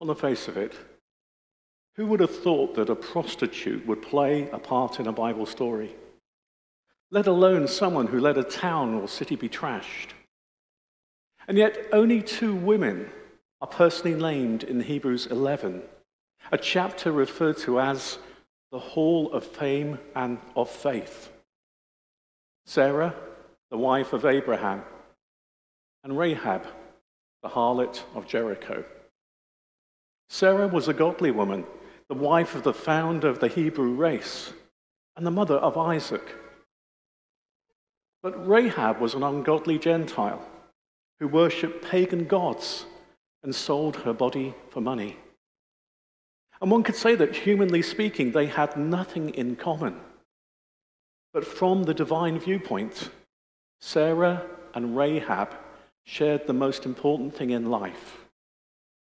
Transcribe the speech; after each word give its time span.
On 0.00 0.06
the 0.06 0.14
face 0.14 0.48
of 0.48 0.56
it, 0.56 0.74
who 1.96 2.06
would 2.06 2.20
have 2.20 2.36
thought 2.36 2.74
that 2.74 2.90
a 2.90 2.96
prostitute 2.96 3.86
would 3.86 4.02
play 4.02 4.48
a 4.50 4.58
part 4.58 4.98
in 4.98 5.06
a 5.06 5.12
Bible 5.12 5.46
story? 5.46 5.94
Let 7.10 7.26
alone 7.26 7.68
someone 7.68 8.08
who 8.08 8.18
let 8.18 8.36
a 8.36 8.42
town 8.42 8.94
or 8.94 9.06
city 9.06 9.36
be 9.36 9.48
trashed. 9.48 10.10
And 11.46 11.56
yet, 11.56 11.78
only 11.92 12.22
two 12.22 12.54
women 12.54 13.10
are 13.60 13.68
personally 13.68 14.20
named 14.20 14.64
in 14.64 14.80
Hebrews 14.80 15.26
11, 15.26 15.82
a 16.50 16.58
chapter 16.58 17.12
referred 17.12 17.58
to 17.58 17.80
as 17.80 18.18
the 18.72 18.78
Hall 18.78 19.32
of 19.32 19.44
Fame 19.44 19.98
and 20.16 20.38
of 20.56 20.68
Faith. 20.68 21.30
Sarah, 22.66 23.14
the 23.70 23.78
wife 23.78 24.12
of 24.12 24.24
Abraham, 24.24 24.82
and 26.02 26.18
Rahab, 26.18 26.66
the 27.42 27.48
harlot 27.48 28.02
of 28.14 28.26
Jericho. 28.26 28.84
Sarah 30.34 30.66
was 30.66 30.88
a 30.88 30.92
godly 30.92 31.30
woman, 31.30 31.64
the 32.08 32.16
wife 32.16 32.56
of 32.56 32.64
the 32.64 32.74
founder 32.74 33.28
of 33.28 33.38
the 33.38 33.46
Hebrew 33.46 33.94
race, 33.94 34.52
and 35.16 35.24
the 35.24 35.30
mother 35.30 35.54
of 35.54 35.78
Isaac. 35.78 36.34
But 38.20 38.44
Rahab 38.44 38.98
was 38.98 39.14
an 39.14 39.22
ungodly 39.22 39.78
Gentile 39.78 40.44
who 41.20 41.28
worshipped 41.28 41.84
pagan 41.84 42.24
gods 42.24 42.84
and 43.44 43.54
sold 43.54 43.94
her 43.98 44.12
body 44.12 44.56
for 44.70 44.80
money. 44.80 45.18
And 46.60 46.68
one 46.68 46.82
could 46.82 46.96
say 46.96 47.14
that, 47.14 47.36
humanly 47.36 47.82
speaking, 47.82 48.32
they 48.32 48.46
had 48.46 48.76
nothing 48.76 49.28
in 49.34 49.54
common. 49.54 50.00
But 51.32 51.46
from 51.46 51.84
the 51.84 51.94
divine 51.94 52.40
viewpoint, 52.40 53.08
Sarah 53.80 54.44
and 54.74 54.96
Rahab 54.96 55.54
shared 56.02 56.48
the 56.48 56.52
most 56.52 56.86
important 56.86 57.36
thing 57.36 57.50
in 57.50 57.70
life. 57.70 58.23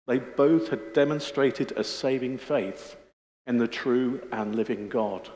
They 0.07 0.19
both 0.19 0.69
had 0.69 0.93
demonstrated 0.93 1.73
a 1.73 1.85
saving 1.85 2.39
faith 2.39 2.97
in 3.47 3.59
the 3.59 3.69
true 3.69 4.21
and 4.33 4.55
living 4.55 4.89
God. 4.89 5.31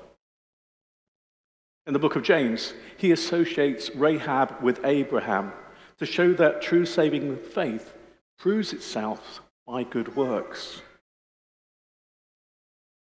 In 1.86 1.94
the 1.94 1.98
book 1.98 2.16
of 2.16 2.22
James, 2.22 2.74
he 2.98 3.12
associates 3.12 3.90
Rahab 3.94 4.62
with 4.62 4.84
Abraham 4.84 5.52
to 5.98 6.06
show 6.06 6.32
that 6.34 6.60
true 6.60 6.84
saving 6.84 7.36
faith 7.38 7.94
proves 8.38 8.72
itself 8.72 9.40
by 9.66 9.84
good 9.84 10.14
works. 10.14 10.82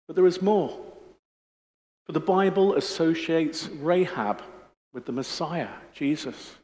But 0.06 0.16
there 0.16 0.26
is 0.26 0.42
more. 0.42 0.78
For 2.06 2.12
the 2.12 2.20
Bible 2.20 2.74
associates 2.74 3.68
Rahab 3.68 4.42
with 4.92 5.06
the 5.06 5.12
Messiah, 5.12 5.70
Jesus. 5.94 6.56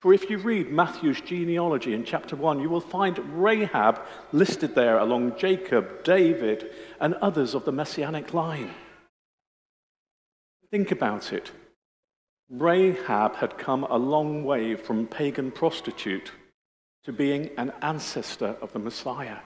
For 0.00 0.14
if 0.14 0.30
you 0.30 0.38
read 0.38 0.70
Matthew's 0.70 1.20
genealogy 1.20 1.92
in 1.92 2.04
chapter 2.04 2.36
1, 2.36 2.60
you 2.60 2.68
will 2.68 2.80
find 2.80 3.18
Rahab 3.42 4.00
listed 4.30 4.74
there 4.76 4.98
along 4.98 5.36
Jacob, 5.36 6.04
David, 6.04 6.70
and 7.00 7.14
others 7.14 7.54
of 7.54 7.64
the 7.64 7.72
messianic 7.72 8.32
line. 8.32 8.70
Think 10.70 10.92
about 10.92 11.32
it. 11.32 11.50
Rahab 12.48 13.36
had 13.36 13.58
come 13.58 13.84
a 13.84 13.96
long 13.96 14.44
way 14.44 14.76
from 14.76 15.06
pagan 15.06 15.50
prostitute 15.50 16.30
to 17.04 17.12
being 17.12 17.50
an 17.58 17.72
ancestor 17.82 18.56
of 18.62 18.72
the 18.72 18.78
Messiah. 18.78 19.38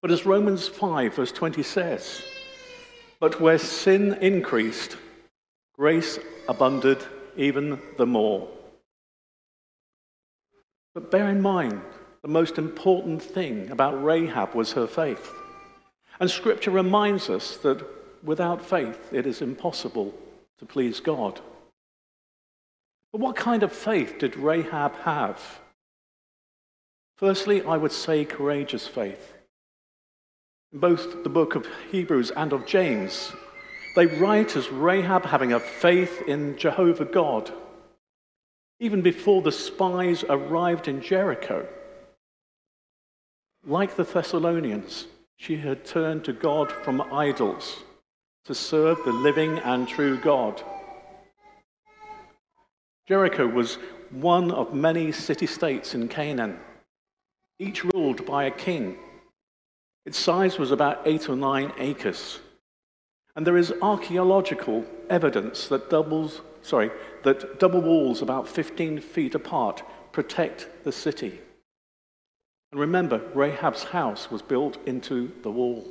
But 0.00 0.12
as 0.12 0.26
Romans 0.26 0.68
5, 0.68 1.14
verse 1.14 1.32
20 1.32 1.62
says, 1.62 2.22
but 3.18 3.40
where 3.40 3.58
sin 3.58 4.14
increased, 4.20 4.96
grace 5.74 6.18
abunded 6.48 7.02
even 7.36 7.80
the 7.96 8.06
more. 8.06 8.48
But 10.96 11.10
bear 11.10 11.28
in 11.28 11.42
mind, 11.42 11.82
the 12.22 12.28
most 12.28 12.56
important 12.56 13.22
thing 13.22 13.70
about 13.70 14.02
Rahab 14.02 14.54
was 14.54 14.72
her 14.72 14.86
faith. 14.86 15.30
And 16.18 16.30
Scripture 16.30 16.70
reminds 16.70 17.28
us 17.28 17.58
that 17.58 17.86
without 18.24 18.64
faith, 18.64 19.12
it 19.12 19.26
is 19.26 19.42
impossible 19.42 20.14
to 20.58 20.64
please 20.64 21.00
God. 21.00 21.38
But 23.12 23.20
what 23.20 23.36
kind 23.36 23.62
of 23.62 23.72
faith 23.72 24.18
did 24.18 24.38
Rahab 24.38 24.96
have? 25.00 25.60
Firstly, 27.18 27.60
I 27.60 27.76
would 27.76 27.92
say 27.92 28.24
courageous 28.24 28.86
faith. 28.86 29.34
In 30.72 30.78
both 30.78 31.22
the 31.22 31.28
book 31.28 31.56
of 31.56 31.68
Hebrews 31.92 32.30
and 32.30 32.54
of 32.54 32.64
James, 32.64 33.32
they 33.96 34.06
write 34.06 34.56
as 34.56 34.72
Rahab 34.72 35.26
having 35.26 35.52
a 35.52 35.60
faith 35.60 36.22
in 36.26 36.56
Jehovah 36.56 37.04
God 37.04 37.52
even 38.78 39.02
before 39.02 39.42
the 39.42 39.52
spies 39.52 40.24
arrived 40.28 40.88
in 40.88 41.00
Jericho. 41.00 41.66
Like 43.64 43.96
the 43.96 44.04
Thessalonians, 44.04 45.06
she 45.36 45.56
had 45.56 45.84
turned 45.84 46.24
to 46.24 46.32
God 46.32 46.70
from 46.70 47.00
idols 47.12 47.82
to 48.44 48.54
serve 48.54 48.98
the 49.04 49.12
living 49.12 49.58
and 49.58 49.88
true 49.88 50.18
God. 50.18 50.62
Jericho 53.08 53.46
was 53.46 53.78
one 54.10 54.50
of 54.50 54.74
many 54.74 55.10
city 55.10 55.46
states 55.46 55.94
in 55.94 56.08
Canaan, 56.08 56.58
each 57.58 57.84
ruled 57.84 58.24
by 58.26 58.44
a 58.44 58.50
king. 58.50 58.98
Its 60.04 60.18
size 60.18 60.58
was 60.58 60.70
about 60.70 61.02
eight 61.04 61.28
or 61.28 61.36
nine 61.36 61.72
acres. 61.78 62.38
And 63.34 63.46
there 63.46 63.56
is 63.56 63.74
archaeological 63.82 64.84
evidence 65.10 65.66
that 65.68 65.90
doubles 65.90 66.40
sorry, 66.66 66.90
that 67.22 67.60
double 67.60 67.80
walls 67.80 68.22
about 68.22 68.48
15 68.48 69.00
feet 69.00 69.34
apart 69.34 69.82
protect 70.12 70.68
the 70.84 70.92
city. 70.92 71.40
And 72.72 72.80
remember, 72.80 73.22
Rahab's 73.34 73.84
house 73.84 74.30
was 74.30 74.42
built 74.42 74.76
into 74.86 75.32
the 75.42 75.50
wall. 75.50 75.86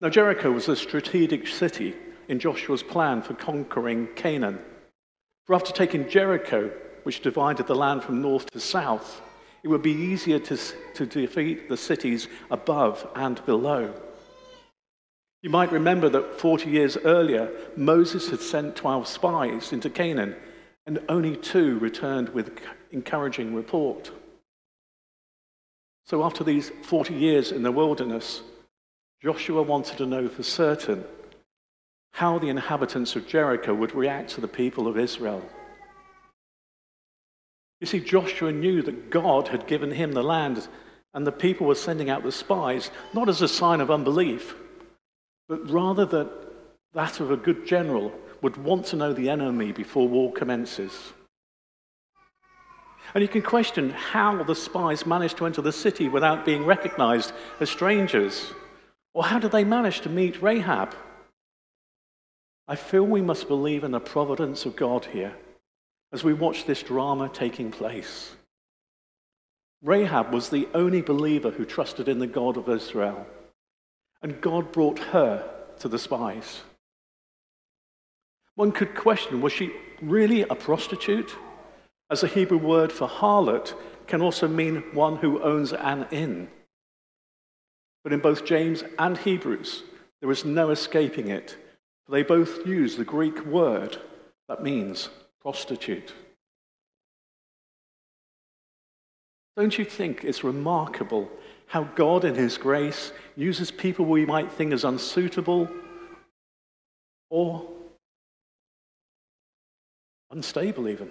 Now, 0.00 0.08
Jericho 0.08 0.50
was 0.52 0.68
a 0.68 0.76
strategic 0.76 1.46
city 1.46 1.94
in 2.28 2.38
Joshua's 2.38 2.82
plan 2.82 3.20
for 3.20 3.34
conquering 3.34 4.08
Canaan. 4.16 4.58
For 5.46 5.54
after 5.54 5.72
taking 5.72 6.08
Jericho, 6.08 6.70
which 7.02 7.20
divided 7.20 7.66
the 7.66 7.74
land 7.74 8.02
from 8.04 8.22
north 8.22 8.50
to 8.52 8.60
south, 8.60 9.20
it 9.62 9.68
would 9.68 9.82
be 9.82 9.92
easier 9.92 10.38
to, 10.38 10.56
to 10.94 11.06
defeat 11.06 11.68
the 11.68 11.76
cities 11.76 12.28
above 12.50 13.06
and 13.14 13.44
below. 13.44 13.92
You 15.42 15.50
might 15.50 15.70
remember 15.70 16.08
that 16.08 16.40
40 16.40 16.68
years 16.68 16.96
earlier, 16.96 17.50
Moses 17.76 18.30
had 18.30 18.40
sent 18.40 18.74
12 18.74 19.06
spies 19.06 19.72
into 19.72 19.88
Canaan, 19.88 20.34
and 20.84 21.00
only 21.08 21.36
two 21.36 21.78
returned 21.78 22.30
with 22.30 22.58
encouraging 22.90 23.54
report. 23.54 24.10
So, 26.06 26.24
after 26.24 26.42
these 26.42 26.70
40 26.82 27.14
years 27.14 27.52
in 27.52 27.62
the 27.62 27.70
wilderness, 27.70 28.42
Joshua 29.22 29.62
wanted 29.62 29.98
to 29.98 30.06
know 30.06 30.28
for 30.28 30.42
certain 30.42 31.04
how 32.12 32.38
the 32.38 32.48
inhabitants 32.48 33.14
of 33.14 33.28
Jericho 33.28 33.74
would 33.74 33.94
react 33.94 34.30
to 34.30 34.40
the 34.40 34.48
people 34.48 34.88
of 34.88 34.98
Israel. 34.98 35.42
You 37.80 37.86
see, 37.86 38.00
Joshua 38.00 38.50
knew 38.50 38.82
that 38.82 39.10
God 39.10 39.48
had 39.48 39.68
given 39.68 39.92
him 39.92 40.12
the 40.12 40.22
land, 40.22 40.66
and 41.14 41.24
the 41.24 41.30
people 41.30 41.66
were 41.66 41.76
sending 41.76 42.10
out 42.10 42.24
the 42.24 42.32
spies 42.32 42.90
not 43.12 43.28
as 43.28 43.40
a 43.40 43.46
sign 43.46 43.80
of 43.80 43.90
unbelief 43.90 44.54
but 45.48 45.68
rather 45.70 46.04
that 46.04 46.30
that 46.94 47.20
of 47.20 47.30
a 47.30 47.36
good 47.36 47.66
general 47.66 48.12
would 48.42 48.56
want 48.56 48.86
to 48.86 48.96
know 48.96 49.12
the 49.12 49.28
enemy 49.28 49.72
before 49.72 50.08
war 50.08 50.32
commences. 50.32 51.12
And 53.14 53.22
you 53.22 53.28
can 53.28 53.42
question 53.42 53.90
how 53.90 54.42
the 54.42 54.54
spies 54.54 55.06
managed 55.06 55.38
to 55.38 55.46
enter 55.46 55.62
the 55.62 55.72
city 55.72 56.08
without 56.08 56.44
being 56.44 56.64
recognized 56.64 57.32
as 57.58 57.70
strangers. 57.70 58.52
Or 59.14 59.24
how 59.24 59.38
did 59.38 59.52
they 59.52 59.64
manage 59.64 60.02
to 60.02 60.08
meet 60.10 60.42
Rahab? 60.42 60.94
I 62.66 62.76
feel 62.76 63.04
we 63.04 63.22
must 63.22 63.48
believe 63.48 63.82
in 63.82 63.92
the 63.92 64.00
providence 64.00 64.66
of 64.66 64.76
God 64.76 65.06
here 65.06 65.34
as 66.12 66.22
we 66.22 66.34
watch 66.34 66.64
this 66.64 66.82
drama 66.82 67.30
taking 67.32 67.70
place. 67.70 68.32
Rahab 69.82 70.32
was 70.32 70.50
the 70.50 70.68
only 70.74 71.00
believer 71.00 71.50
who 71.50 71.64
trusted 71.64 72.08
in 72.08 72.18
the 72.18 72.26
God 72.26 72.56
of 72.56 72.68
Israel. 72.68 73.26
And 74.22 74.40
God 74.40 74.72
brought 74.72 74.98
her 74.98 75.48
to 75.78 75.88
the 75.88 75.98
spies. 75.98 76.60
One 78.54 78.72
could 78.72 78.94
question 78.94 79.40
was 79.40 79.52
she 79.52 79.72
really 80.02 80.42
a 80.42 80.54
prostitute? 80.54 81.36
As 82.10 82.22
the 82.22 82.26
Hebrew 82.26 82.58
word 82.58 82.90
for 82.90 83.06
harlot 83.06 83.74
can 84.06 84.22
also 84.22 84.48
mean 84.48 84.82
one 84.92 85.16
who 85.16 85.42
owns 85.42 85.72
an 85.72 86.06
inn. 86.10 86.48
But 88.02 88.12
in 88.12 88.20
both 88.20 88.44
James 88.44 88.82
and 88.98 89.18
Hebrews, 89.18 89.82
there 90.20 90.30
is 90.30 90.44
no 90.44 90.70
escaping 90.70 91.28
it. 91.28 91.56
For 92.04 92.12
they 92.12 92.22
both 92.22 92.66
use 92.66 92.96
the 92.96 93.04
Greek 93.04 93.44
word 93.44 93.98
that 94.48 94.62
means 94.62 95.10
prostitute. 95.40 96.14
Don't 99.56 99.76
you 99.76 99.84
think 99.84 100.24
it's 100.24 100.42
remarkable 100.42 101.28
how 101.68 101.84
God, 101.84 102.24
in 102.24 102.34
His 102.34 102.58
grace, 102.58 103.12
uses 103.36 103.70
people 103.70 104.04
we 104.04 104.26
might 104.26 104.50
think 104.50 104.72
as 104.72 104.84
unsuitable 104.84 105.68
or 107.30 107.68
unstable, 110.30 110.88
even. 110.88 111.10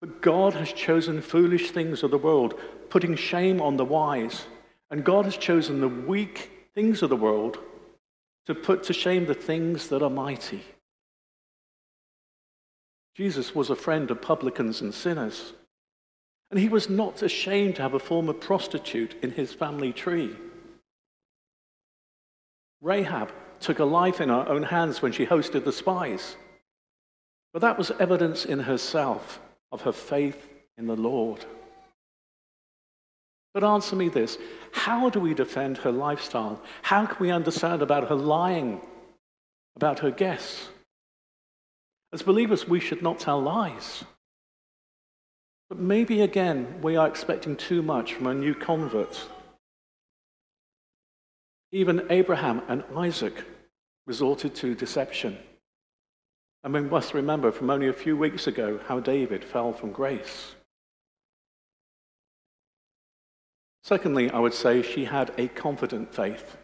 But 0.00 0.22
God 0.22 0.54
has 0.54 0.72
chosen 0.72 1.20
foolish 1.20 1.70
things 1.70 2.02
of 2.02 2.10
the 2.10 2.18
world, 2.18 2.58
putting 2.88 3.16
shame 3.16 3.60
on 3.60 3.76
the 3.76 3.84
wise. 3.84 4.46
And 4.90 5.04
God 5.04 5.24
has 5.24 5.36
chosen 5.36 5.80
the 5.80 5.88
weak 5.88 6.68
things 6.74 7.02
of 7.02 7.10
the 7.10 7.16
world 7.16 7.58
to 8.46 8.54
put 8.54 8.82
to 8.84 8.92
shame 8.92 9.26
the 9.26 9.34
things 9.34 9.88
that 9.88 10.02
are 10.02 10.10
mighty. 10.10 10.62
Jesus 13.14 13.54
was 13.54 13.70
a 13.70 13.76
friend 13.76 14.10
of 14.10 14.22
publicans 14.22 14.80
and 14.80 14.94
sinners. 14.94 15.52
And 16.50 16.58
he 16.58 16.68
was 16.68 16.90
not 16.90 17.22
ashamed 17.22 17.76
to 17.76 17.82
have 17.82 17.94
a 17.94 17.98
former 17.98 18.32
prostitute 18.32 19.14
in 19.22 19.30
his 19.30 19.52
family 19.52 19.92
tree. 19.92 20.34
Rahab 22.80 23.32
took 23.60 23.78
a 23.78 23.84
life 23.84 24.20
in 24.20 24.30
her 24.30 24.48
own 24.48 24.64
hands 24.64 25.02
when 25.02 25.12
she 25.12 25.26
hosted 25.26 25.64
the 25.64 25.72
spies. 25.72 26.36
But 27.52 27.62
that 27.62 27.78
was 27.78 27.90
evidence 27.92 28.44
in 28.44 28.60
herself 28.60 29.40
of 29.70 29.82
her 29.82 29.92
faith 29.92 30.48
in 30.78 30.86
the 30.86 30.96
Lord. 30.96 31.44
But 33.52 33.64
answer 33.64 33.96
me 33.96 34.08
this 34.08 34.38
how 34.72 35.10
do 35.10 35.20
we 35.20 35.34
defend 35.34 35.78
her 35.78 35.92
lifestyle? 35.92 36.60
How 36.82 37.06
can 37.06 37.16
we 37.18 37.30
understand 37.30 37.82
about 37.82 38.08
her 38.08 38.14
lying, 38.14 38.80
about 39.76 40.00
her 40.00 40.10
guests? 40.10 40.68
As 42.12 42.22
believers, 42.22 42.68
we 42.68 42.80
should 42.80 43.02
not 43.02 43.20
tell 43.20 43.40
lies. 43.40 44.04
But 45.70 45.78
maybe 45.78 46.20
again, 46.20 46.80
we 46.82 46.96
are 46.96 47.06
expecting 47.06 47.56
too 47.56 47.80
much 47.80 48.12
from 48.12 48.26
a 48.26 48.34
new 48.34 48.54
convert. 48.54 49.28
Even 51.70 52.06
Abraham 52.10 52.62
and 52.68 52.82
Isaac 52.96 53.44
resorted 54.04 54.56
to 54.56 54.74
deception. 54.74 55.38
And 56.64 56.74
we 56.74 56.80
must 56.80 57.14
remember 57.14 57.52
from 57.52 57.70
only 57.70 57.86
a 57.86 57.92
few 57.92 58.16
weeks 58.16 58.48
ago 58.48 58.80
how 58.88 58.98
David 58.98 59.44
fell 59.44 59.72
from 59.72 59.92
grace. 59.92 60.56
Secondly, 63.84 64.28
I 64.28 64.40
would 64.40 64.54
say 64.54 64.82
she 64.82 65.04
had 65.04 65.32
a 65.38 65.46
confident 65.46 66.12
faith. 66.12 66.56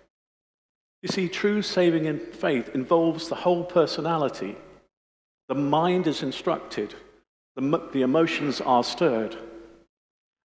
You 1.02 1.08
see, 1.08 1.28
true 1.28 1.62
saving 1.62 2.06
in 2.06 2.18
faith 2.18 2.74
involves 2.74 3.28
the 3.28 3.36
whole 3.36 3.62
personality. 3.62 4.56
The 5.48 5.54
mind 5.54 6.08
is 6.08 6.24
instructed, 6.24 6.94
the, 7.56 7.88
the 7.92 8.02
emotions 8.02 8.60
are 8.60 8.84
stirred, 8.84 9.36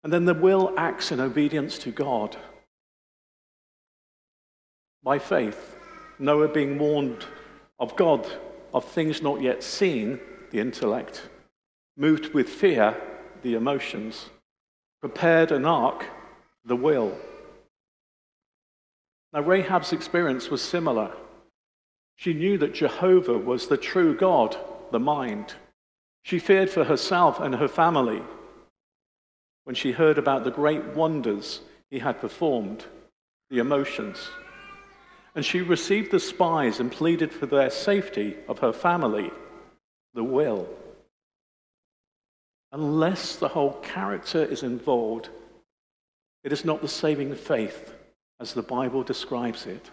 and 0.03 0.11
then 0.11 0.25
the 0.25 0.33
will 0.33 0.73
acts 0.77 1.11
in 1.11 1.19
obedience 1.19 1.77
to 1.79 1.91
God. 1.91 2.37
By 5.03 5.19
faith, 5.19 5.75
Noah 6.17 6.47
being 6.47 6.79
warned 6.79 7.25
of 7.79 7.95
God 7.95 8.27
of 8.73 8.85
things 8.85 9.21
not 9.21 9.41
yet 9.41 9.61
seen, 9.61 10.19
the 10.51 10.59
intellect, 10.59 11.29
moved 11.97 12.33
with 12.33 12.47
fear, 12.47 12.95
the 13.41 13.55
emotions, 13.55 14.29
prepared 15.01 15.51
an 15.51 15.65
ark, 15.65 16.05
the 16.63 16.75
will. 16.75 17.17
Now, 19.33 19.41
Rahab's 19.41 19.93
experience 19.93 20.49
was 20.49 20.61
similar. 20.61 21.11
She 22.15 22.33
knew 22.33 22.57
that 22.59 22.73
Jehovah 22.73 23.37
was 23.37 23.67
the 23.67 23.77
true 23.77 24.15
God, 24.15 24.55
the 24.91 24.99
mind. 24.99 25.55
She 26.23 26.39
feared 26.39 26.69
for 26.69 26.83
herself 26.83 27.39
and 27.39 27.55
her 27.55 27.67
family 27.67 28.21
when 29.63 29.75
she 29.75 29.91
heard 29.91 30.17
about 30.17 30.43
the 30.43 30.51
great 30.51 30.83
wonders 30.95 31.61
he 31.89 31.99
had 31.99 32.19
performed, 32.19 32.85
the 33.49 33.59
emotions. 33.59 34.29
And 35.35 35.45
she 35.45 35.61
received 35.61 36.11
the 36.11 36.19
spies 36.19 36.79
and 36.79 36.91
pleaded 36.91 37.31
for 37.31 37.45
their 37.45 37.69
safety 37.69 38.37
of 38.47 38.59
her 38.59 38.73
family, 38.73 39.31
the 40.13 40.23
will. 40.23 40.67
Unless 42.71 43.37
the 43.37 43.49
whole 43.49 43.73
character 43.81 44.43
is 44.43 44.63
involved, 44.63 45.29
it 46.43 46.51
is 46.51 46.65
not 46.65 46.81
the 46.81 46.87
saving 46.87 47.35
faith 47.35 47.93
as 48.39 48.53
the 48.53 48.61
Bible 48.61 49.03
describes 49.03 49.65
it. 49.65 49.89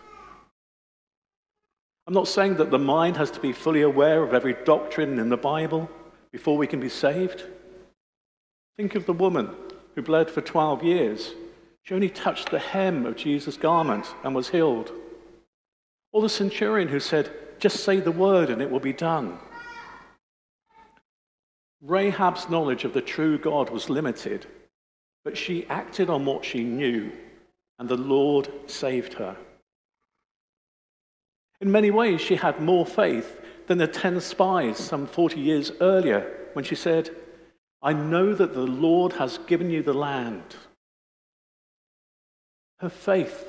I'm 2.07 2.15
not 2.15 2.29
saying 2.29 2.57
that 2.57 2.71
the 2.71 2.79
mind 2.79 3.17
has 3.19 3.31
to 3.33 3.41
be 3.41 3.53
fully 3.53 3.83
aware 3.83 4.23
of 4.23 4.33
every 4.33 4.57
doctrine 4.65 5.19
in 5.19 5.29
the 5.29 5.37
Bible 5.37 5.91
before 6.33 6.57
we 6.57 6.67
can 6.67 6.81
be 6.81 6.89
saved. 6.89 7.45
Think 8.77 8.95
of 8.95 9.07
the 9.07 9.13
woman 9.13 9.51
who 9.95 10.03
bled 10.03 10.31
for 10.31 10.41
12 10.41 10.83
years. 10.83 11.35
She 11.83 11.95
only 11.95 12.11
touched 12.11 12.51
the 12.51 12.59
hem 12.59 13.07
of 13.07 13.17
Jesus' 13.17 13.57
garment 13.57 14.07
and 14.23 14.35
was 14.35 14.51
healed. 14.51 14.93
Or 16.13 16.23
the 16.23 16.29
centurion 16.29 16.89
who 16.89 17.01
said, 17.01 17.31
Just 17.59 17.83
say 17.83 18.01
the 18.01 18.13
word 18.13 18.51
and 18.51 18.63
it 18.63 18.71
will 18.71 18.81
be 18.81 18.93
done. 18.93 19.39
Rahab's 21.83 22.49
knowledge 22.49 22.85
of 22.85 22.93
the 22.93 23.01
true 23.01 23.39
God 23.39 23.71
was 23.71 23.89
limited, 23.89 24.47
but 25.25 25.37
she 25.37 25.67
acted 25.67 26.11
on 26.11 26.25
what 26.25 26.45
she 26.45 26.65
knew, 26.65 27.13
and 27.79 27.89
the 27.89 27.97
Lord 27.97 28.51
saved 28.67 29.15
her. 29.15 29.37
In 31.61 31.71
many 31.71 31.91
ways, 31.91 32.21
she 32.21 32.37
had 32.37 32.61
more 32.61 32.87
faith 32.87 33.41
than 33.69 33.79
the 33.79 33.87
ten 33.87 34.21
spies 34.21 34.79
some 34.79 35.07
40 35.07 35.41
years 35.41 35.71
earlier 35.81 36.49
when 36.55 36.65
she 36.65 36.75
said, 36.75 37.11
I 37.81 37.93
know 37.93 38.35
that 38.35 38.55
the 38.55 38.67
Lord 38.67 39.13
has 39.15 39.39
given 39.47 39.71
you 39.71 39.83
the 39.83 39.95
land. 39.95 40.57
Her 42.79 42.89
faith 42.89 43.47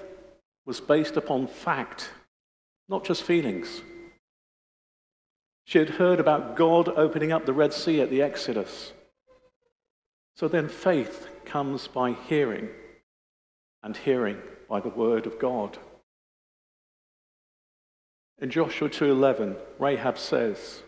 was 0.65 0.79
based 0.79 1.17
upon 1.17 1.47
fact 1.47 2.11
not 2.89 3.05
just 3.05 3.23
feelings. 3.23 3.81
She 5.63 5.77
had 5.77 5.91
heard 5.91 6.19
about 6.19 6.55
God 6.55 6.89
opening 6.89 7.31
up 7.31 7.45
the 7.45 7.53
Red 7.53 7.71
Sea 7.71 8.01
at 8.01 8.09
the 8.09 8.23
Exodus. 8.23 8.91
So 10.35 10.47
then 10.47 10.67
faith 10.67 11.27
comes 11.45 11.87
by 11.87 12.13
hearing, 12.13 12.69
and 13.83 13.95
hearing 13.95 14.37
by 14.67 14.79
the 14.79 14.89
word 14.89 15.27
of 15.27 15.37
God. 15.39 15.77
In 18.41 18.49
Joshua 18.49 18.89
2:11, 18.89 19.57
Rahab 19.79 20.17
says, 20.17 20.83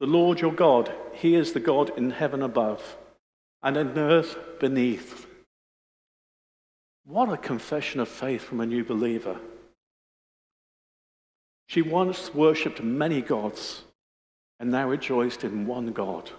"The 0.00 0.06
Lord 0.06 0.40
your 0.40 0.52
God, 0.52 0.92
he 1.12 1.34
is 1.34 1.52
the 1.52 1.60
God 1.60 1.96
in 1.96 2.10
heaven 2.10 2.42
above 2.42 2.96
and 3.62 3.76
in 3.76 3.96
earth 3.96 4.36
beneath." 4.58 5.26
What 7.04 7.32
a 7.32 7.36
confession 7.36 8.00
of 8.00 8.08
faith 8.08 8.42
from 8.42 8.60
a 8.60 8.66
new 8.66 8.84
believer. 8.84 9.40
She 11.66 11.82
once 11.82 12.34
worshipped 12.34 12.82
many 12.82 13.22
gods 13.22 13.84
and 14.58 14.70
now 14.70 14.88
rejoiced 14.88 15.44
in 15.44 15.66
one 15.66 15.92
God. 15.92 16.30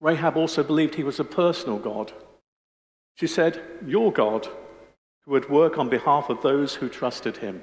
Rahab 0.00 0.36
also 0.36 0.62
believed 0.62 0.94
he 0.94 1.04
was 1.04 1.20
a 1.20 1.24
personal 1.24 1.78
God. 1.78 2.12
She 3.16 3.26
said, 3.26 3.60
Your 3.84 4.12
God, 4.12 4.46
who 5.24 5.32
would 5.32 5.50
work 5.50 5.78
on 5.78 5.88
behalf 5.88 6.30
of 6.30 6.42
those 6.42 6.76
who 6.76 6.88
trusted 6.88 7.36
him. 7.36 7.62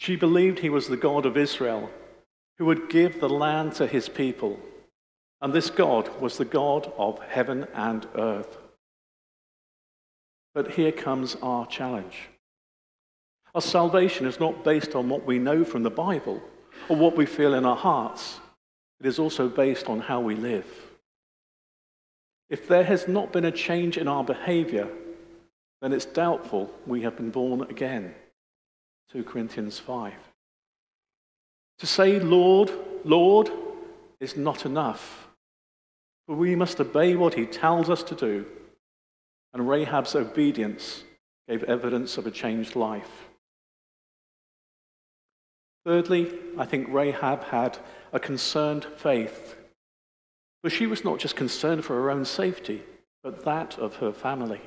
She 0.00 0.16
believed 0.16 0.60
he 0.60 0.70
was 0.70 0.88
the 0.88 0.96
God 0.96 1.26
of 1.26 1.36
Israel, 1.36 1.90
who 2.56 2.64
would 2.64 2.88
give 2.88 3.20
the 3.20 3.28
land 3.28 3.74
to 3.74 3.86
his 3.86 4.08
people. 4.08 4.58
And 5.42 5.52
this 5.52 5.68
God 5.68 6.08
was 6.18 6.38
the 6.38 6.46
God 6.46 6.90
of 6.96 7.20
heaven 7.28 7.66
and 7.74 8.06
earth. 8.14 8.56
But 10.54 10.70
here 10.70 10.90
comes 10.90 11.36
our 11.42 11.66
challenge. 11.66 12.30
Our 13.54 13.60
salvation 13.60 14.26
is 14.26 14.40
not 14.40 14.64
based 14.64 14.94
on 14.94 15.10
what 15.10 15.26
we 15.26 15.38
know 15.38 15.64
from 15.64 15.82
the 15.82 15.90
Bible 15.90 16.42
or 16.88 16.96
what 16.96 17.14
we 17.14 17.26
feel 17.26 17.52
in 17.52 17.66
our 17.66 17.76
hearts. 17.76 18.40
It 19.00 19.06
is 19.06 19.18
also 19.18 19.50
based 19.50 19.90
on 19.90 20.00
how 20.00 20.20
we 20.20 20.34
live. 20.34 20.66
If 22.48 22.66
there 22.66 22.84
has 22.84 23.06
not 23.06 23.34
been 23.34 23.44
a 23.44 23.52
change 23.52 23.98
in 23.98 24.08
our 24.08 24.24
behavior, 24.24 24.88
then 25.82 25.92
it's 25.92 26.06
doubtful 26.06 26.72
we 26.86 27.02
have 27.02 27.18
been 27.18 27.30
born 27.30 27.60
again. 27.68 28.14
2 29.12 29.24
Corinthians 29.24 29.78
5. 29.78 30.12
To 31.80 31.86
say, 31.86 32.20
Lord, 32.20 32.70
Lord, 33.04 33.50
is 34.20 34.36
not 34.36 34.64
enough. 34.64 35.28
For 36.26 36.36
we 36.36 36.54
must 36.54 36.80
obey 36.80 37.16
what 37.16 37.34
he 37.34 37.46
tells 37.46 37.90
us 37.90 38.02
to 38.04 38.14
do. 38.14 38.46
And 39.52 39.68
Rahab's 39.68 40.14
obedience 40.14 41.02
gave 41.48 41.64
evidence 41.64 42.18
of 42.18 42.26
a 42.26 42.30
changed 42.30 42.76
life. 42.76 43.28
Thirdly, 45.84 46.32
I 46.58 46.66
think 46.66 46.86
Rahab 46.88 47.44
had 47.44 47.78
a 48.12 48.20
concerned 48.20 48.86
faith. 48.96 49.56
For 50.62 50.70
she 50.70 50.86
was 50.86 51.04
not 51.04 51.18
just 51.18 51.34
concerned 51.34 51.84
for 51.84 51.94
her 51.94 52.10
own 52.10 52.24
safety, 52.24 52.82
but 53.24 53.44
that 53.44 53.78
of 53.78 53.96
her 53.96 54.12
family. 54.12 54.60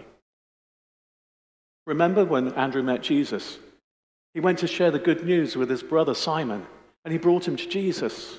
Remember 1.85 2.25
when 2.25 2.53
Andrew 2.53 2.81
met 2.81 3.03
Jesus? 3.03 3.59
He 4.33 4.39
went 4.39 4.59
to 4.59 4.67
share 4.67 4.91
the 4.91 4.99
good 4.99 5.25
news 5.25 5.55
with 5.55 5.69
his 5.69 5.83
brother 5.83 6.13
Simon, 6.13 6.65
and 7.05 7.11
he 7.11 7.17
brought 7.17 7.47
him 7.47 7.55
to 7.55 7.67
Jesus. 7.67 8.37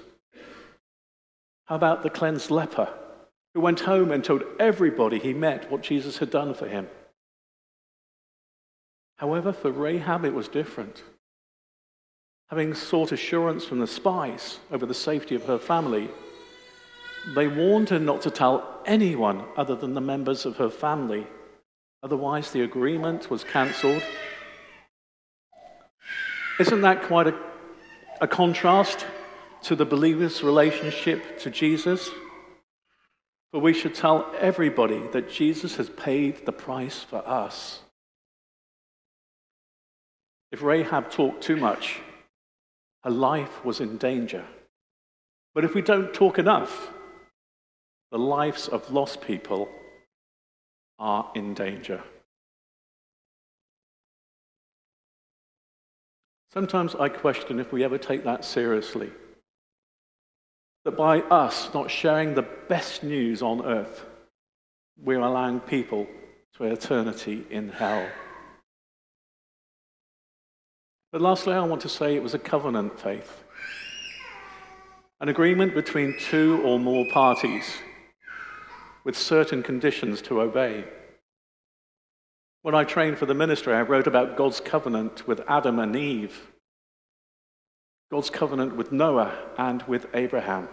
How 1.66 1.76
about 1.76 2.02
the 2.02 2.10
cleansed 2.10 2.50
leper 2.50 2.92
who 3.54 3.60
went 3.60 3.80
home 3.80 4.10
and 4.10 4.24
told 4.24 4.42
everybody 4.58 5.18
he 5.18 5.32
met 5.32 5.70
what 5.70 5.82
Jesus 5.82 6.18
had 6.18 6.30
done 6.30 6.54
for 6.54 6.68
him? 6.68 6.88
However, 9.18 9.52
for 9.52 9.70
Rahab, 9.70 10.24
it 10.24 10.34
was 10.34 10.48
different. 10.48 11.02
Having 12.50 12.74
sought 12.74 13.12
assurance 13.12 13.64
from 13.64 13.78
the 13.78 13.86
spies 13.86 14.58
over 14.70 14.84
the 14.84 14.94
safety 14.94 15.34
of 15.34 15.44
her 15.44 15.58
family, 15.58 16.10
they 17.34 17.48
warned 17.48 17.88
her 17.88 17.98
not 17.98 18.20
to 18.22 18.30
tell 18.30 18.82
anyone 18.84 19.44
other 19.56 19.74
than 19.74 19.94
the 19.94 20.00
members 20.00 20.44
of 20.44 20.56
her 20.56 20.68
family. 20.68 21.26
Otherwise, 22.02 22.50
the 22.50 22.60
agreement 22.60 23.30
was 23.30 23.44
cancelled. 23.44 24.02
Isn't 26.60 26.82
that 26.82 27.02
quite 27.02 27.26
a, 27.26 27.34
a 28.20 28.28
contrast 28.28 29.06
to 29.62 29.74
the 29.74 29.84
believer's 29.84 30.42
relationship 30.42 31.38
to 31.40 31.50
Jesus? 31.50 32.10
For 33.50 33.60
we 33.60 33.72
should 33.72 33.94
tell 33.94 34.32
everybody 34.38 35.00
that 35.12 35.30
Jesus 35.30 35.76
has 35.76 35.88
paid 35.88 36.46
the 36.46 36.52
price 36.52 37.02
for 37.02 37.26
us. 37.26 37.80
If 40.52 40.62
Rahab 40.62 41.10
talked 41.10 41.42
too 41.42 41.56
much, 41.56 42.00
her 43.02 43.10
life 43.10 43.64
was 43.64 43.80
in 43.80 43.96
danger. 43.96 44.44
But 45.54 45.64
if 45.64 45.74
we 45.74 45.82
don't 45.82 46.14
talk 46.14 46.38
enough, 46.38 46.90
the 48.12 48.18
lives 48.18 48.68
of 48.68 48.92
lost 48.92 49.20
people 49.20 49.68
are 51.00 51.30
in 51.34 51.54
danger. 51.54 52.02
Sometimes 56.54 56.94
I 56.94 57.08
question 57.08 57.58
if 57.58 57.72
we 57.72 57.82
ever 57.82 57.98
take 57.98 58.22
that 58.22 58.44
seriously. 58.44 59.10
That 60.84 60.96
by 60.96 61.18
us 61.22 61.74
not 61.74 61.90
sharing 61.90 62.34
the 62.34 62.46
best 62.68 63.02
news 63.02 63.42
on 63.42 63.66
earth, 63.66 64.04
we're 64.96 65.18
allowing 65.18 65.58
people 65.58 66.06
to 66.56 66.64
eternity 66.64 67.44
in 67.50 67.70
hell. 67.70 68.06
But 71.10 71.22
lastly, 71.22 71.54
I 71.54 71.64
want 71.64 71.82
to 71.82 71.88
say 71.88 72.14
it 72.14 72.22
was 72.22 72.34
a 72.34 72.38
covenant 72.38 73.00
faith. 73.00 73.42
An 75.20 75.28
agreement 75.28 75.74
between 75.74 76.16
two 76.20 76.62
or 76.64 76.78
more 76.78 77.04
parties 77.12 77.78
with 79.02 79.18
certain 79.18 79.64
conditions 79.64 80.22
to 80.22 80.40
obey. 80.40 80.84
When 82.64 82.74
I 82.74 82.84
trained 82.84 83.18
for 83.18 83.26
the 83.26 83.34
ministry, 83.34 83.74
I 83.74 83.82
wrote 83.82 84.06
about 84.06 84.38
God's 84.38 84.58
covenant 84.58 85.28
with 85.28 85.42
Adam 85.46 85.78
and 85.78 85.94
Eve, 85.94 86.50
God's 88.10 88.30
covenant 88.30 88.74
with 88.74 88.90
Noah 88.90 89.36
and 89.58 89.82
with 89.82 90.06
Abraham. 90.14 90.70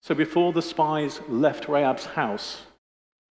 So 0.00 0.14
before 0.14 0.54
the 0.54 0.62
spies 0.62 1.20
left 1.28 1.68
Rahab's 1.68 2.06
house, 2.06 2.62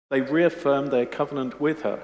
they 0.08 0.22
reaffirmed 0.22 0.90
their 0.90 1.04
covenant 1.04 1.60
with 1.60 1.82
her. 1.82 2.02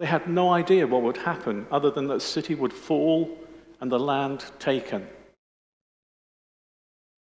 They 0.00 0.06
had 0.06 0.26
no 0.26 0.50
idea 0.50 0.86
what 0.86 1.02
would 1.02 1.18
happen 1.18 1.66
other 1.70 1.90
than 1.90 2.06
that 2.06 2.14
the 2.14 2.20
city 2.20 2.54
would 2.54 2.72
fall 2.72 3.36
and 3.78 3.92
the 3.92 4.00
land 4.00 4.42
taken. 4.58 5.06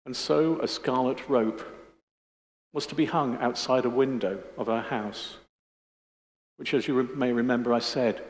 And 0.08 0.16
so 0.16 0.60
a 0.62 0.68
scarlet 0.68 1.30
rope 1.30 1.62
was 2.74 2.88
to 2.88 2.96
be 2.96 3.06
hung 3.06 3.38
outside 3.38 3.86
a 3.86 3.90
window 3.92 4.42
of 4.58 4.66
her 4.66 4.82
house, 4.82 5.38
which, 6.60 6.74
as 6.74 6.90
you 6.90 7.10
may 7.16 7.32
remember, 7.32 7.74
I 7.74 7.80
said 7.80 8.22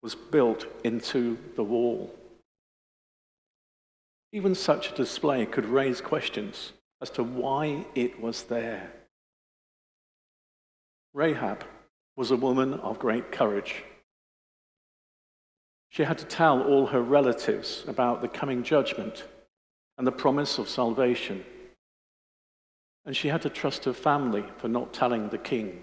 was 0.00 0.14
built 0.14 0.66
into 0.84 1.36
the 1.56 1.64
wall. 1.64 2.14
Even 4.32 4.54
such 4.54 4.92
a 4.92 4.94
display 4.94 5.44
could 5.46 5.64
raise 5.64 6.00
questions 6.00 6.74
as 7.02 7.10
to 7.10 7.24
why 7.24 7.84
it 7.96 8.20
was 8.20 8.44
there. 8.44 8.92
Rahab 11.12 11.64
was 12.14 12.30
a 12.30 12.36
woman 12.36 12.74
of 12.74 13.00
great 13.00 13.32
courage. 13.32 13.82
She 15.88 16.04
had 16.04 16.18
to 16.18 16.24
tell 16.24 16.62
all 16.62 16.86
her 16.86 17.02
relatives 17.02 17.84
about 17.88 18.20
the 18.20 18.28
coming 18.28 18.62
judgment 18.62 19.24
and 19.98 20.06
the 20.06 20.12
promise 20.12 20.58
of 20.58 20.68
salvation. 20.68 21.44
And 23.04 23.16
she 23.16 23.26
had 23.26 23.42
to 23.42 23.50
trust 23.50 23.86
her 23.86 23.92
family 23.92 24.44
for 24.58 24.68
not 24.68 24.92
telling 24.92 25.30
the 25.30 25.38
king. 25.38 25.80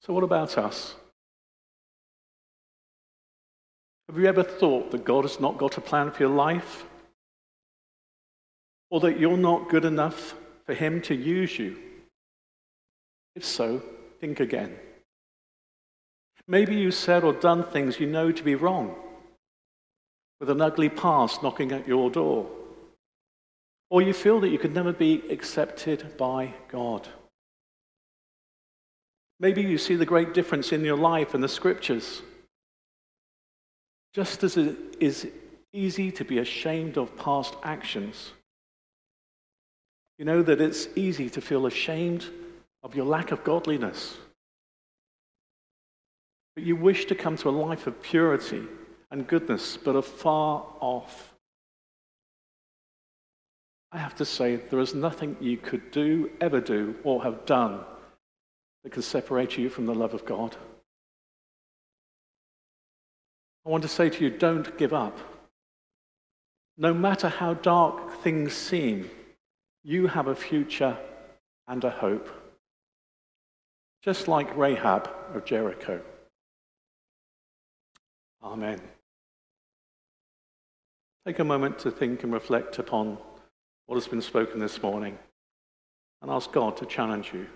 So, 0.00 0.12
what 0.12 0.24
about 0.24 0.56
us? 0.58 0.94
Have 4.08 4.18
you 4.18 4.26
ever 4.26 4.42
thought 4.42 4.90
that 4.90 5.04
God 5.04 5.24
has 5.24 5.38
not 5.38 5.58
got 5.58 5.76
a 5.76 5.82
plan 5.82 6.10
for 6.10 6.22
your 6.22 6.34
life? 6.34 6.86
Or 8.90 9.00
that 9.00 9.20
you're 9.20 9.36
not 9.36 9.68
good 9.68 9.84
enough 9.84 10.34
for 10.64 10.72
Him 10.72 11.02
to 11.02 11.14
use 11.14 11.58
you? 11.58 11.76
If 13.36 13.44
so, 13.44 13.82
think 14.20 14.40
again. 14.40 14.76
Maybe 16.46 16.76
you 16.76 16.90
said 16.90 17.24
or 17.24 17.34
done 17.34 17.62
things 17.62 18.00
you 18.00 18.06
know 18.06 18.32
to 18.32 18.42
be 18.42 18.54
wrong 18.54 18.96
with 20.40 20.48
an 20.48 20.62
ugly 20.62 20.88
past 20.88 21.42
knocking 21.42 21.72
at 21.72 21.86
your 21.86 22.10
door. 22.10 22.48
Or 23.90 24.00
you 24.00 24.14
feel 24.14 24.40
that 24.40 24.48
you 24.48 24.58
could 24.58 24.74
never 24.74 24.92
be 24.92 25.22
accepted 25.30 26.16
by 26.16 26.54
God. 26.68 27.08
Maybe 29.40 29.62
you 29.62 29.78
see 29.78 29.94
the 29.94 30.06
great 30.06 30.34
difference 30.34 30.72
in 30.72 30.84
your 30.84 30.96
life 30.96 31.34
and 31.34 31.42
the 31.42 31.48
scriptures. 31.48 32.22
Just 34.12 34.42
as 34.42 34.56
it 34.56 34.76
is 34.98 35.28
easy 35.72 36.10
to 36.12 36.24
be 36.24 36.38
ashamed 36.38 36.98
of 36.98 37.16
past 37.16 37.54
actions, 37.62 38.32
you 40.18 40.24
know 40.24 40.42
that 40.42 40.60
it's 40.60 40.88
easy 40.96 41.30
to 41.30 41.40
feel 41.40 41.66
ashamed 41.66 42.26
of 42.82 42.96
your 42.96 43.04
lack 43.04 43.30
of 43.30 43.44
godliness. 43.44 44.16
But 46.56 46.64
you 46.64 46.74
wish 46.74 47.04
to 47.04 47.14
come 47.14 47.36
to 47.36 47.48
a 47.48 47.50
life 47.50 47.86
of 47.86 48.02
purity 48.02 48.64
and 49.12 49.28
goodness, 49.28 49.76
but 49.76 49.94
are 49.94 50.02
far 50.02 50.66
off. 50.80 51.32
I 53.92 53.98
have 53.98 54.16
to 54.16 54.24
say, 54.24 54.56
there 54.56 54.80
is 54.80 54.94
nothing 54.94 55.36
you 55.40 55.56
could 55.56 55.92
do, 55.92 56.30
ever 56.40 56.60
do, 56.60 56.96
or 57.04 57.22
have 57.22 57.46
done 57.46 57.84
that 58.88 58.94
can 58.94 59.02
separate 59.02 59.58
you 59.58 59.68
from 59.68 59.84
the 59.84 59.94
love 59.94 60.14
of 60.14 60.24
God. 60.24 60.56
I 63.66 63.68
want 63.68 63.82
to 63.82 63.88
say 63.88 64.08
to 64.08 64.24
you, 64.24 64.30
don't 64.30 64.78
give 64.78 64.94
up. 64.94 65.18
No 66.78 66.94
matter 66.94 67.28
how 67.28 67.52
dark 67.52 68.22
things 68.22 68.54
seem, 68.54 69.10
you 69.84 70.06
have 70.06 70.26
a 70.26 70.34
future 70.34 70.96
and 71.66 71.84
a 71.84 71.90
hope. 71.90 72.30
Just 74.02 74.26
like 74.26 74.56
Rahab 74.56 75.10
of 75.34 75.44
Jericho. 75.44 76.00
Amen. 78.42 78.80
Take 81.26 81.40
a 81.40 81.44
moment 81.44 81.78
to 81.80 81.90
think 81.90 82.22
and 82.22 82.32
reflect 82.32 82.78
upon 82.78 83.18
what 83.84 83.96
has 83.96 84.08
been 84.08 84.22
spoken 84.22 84.60
this 84.60 84.82
morning 84.82 85.18
and 86.22 86.30
ask 86.30 86.50
God 86.52 86.78
to 86.78 86.86
challenge 86.86 87.32
you. 87.34 87.48